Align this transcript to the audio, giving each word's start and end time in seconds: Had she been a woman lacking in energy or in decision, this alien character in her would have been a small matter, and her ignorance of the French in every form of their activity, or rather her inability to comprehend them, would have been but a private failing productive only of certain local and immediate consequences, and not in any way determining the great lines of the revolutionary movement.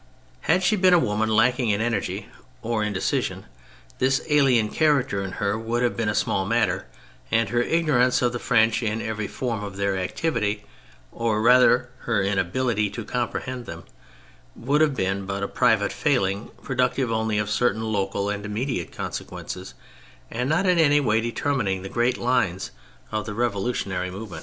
Had 0.49 0.63
she 0.63 0.75
been 0.75 0.95
a 0.95 0.97
woman 0.97 1.29
lacking 1.29 1.69
in 1.69 1.79
energy 1.79 2.25
or 2.63 2.83
in 2.83 2.91
decision, 2.91 3.45
this 3.99 4.23
alien 4.29 4.69
character 4.69 5.23
in 5.23 5.33
her 5.33 5.59
would 5.59 5.83
have 5.83 5.95
been 5.95 6.09
a 6.09 6.15
small 6.15 6.43
matter, 6.43 6.87
and 7.29 7.49
her 7.49 7.61
ignorance 7.61 8.19
of 8.23 8.33
the 8.33 8.39
French 8.39 8.81
in 8.81 8.99
every 8.99 9.27
form 9.27 9.63
of 9.63 9.77
their 9.77 9.95
activity, 9.99 10.65
or 11.11 11.39
rather 11.39 11.91
her 11.99 12.19
inability 12.23 12.89
to 12.89 13.05
comprehend 13.05 13.67
them, 13.67 13.83
would 14.55 14.81
have 14.81 14.95
been 14.95 15.27
but 15.27 15.43
a 15.43 15.47
private 15.47 15.93
failing 15.93 16.49
productive 16.63 17.11
only 17.11 17.37
of 17.37 17.47
certain 17.47 17.83
local 17.83 18.27
and 18.27 18.43
immediate 18.43 18.91
consequences, 18.91 19.75
and 20.31 20.49
not 20.49 20.65
in 20.65 20.79
any 20.79 20.99
way 20.99 21.21
determining 21.21 21.83
the 21.83 21.89
great 21.89 22.17
lines 22.17 22.71
of 23.11 23.27
the 23.27 23.35
revolutionary 23.35 24.09
movement. 24.09 24.39